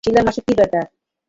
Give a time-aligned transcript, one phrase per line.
[0.03, 0.85] শিলা মাসির কি দরকার?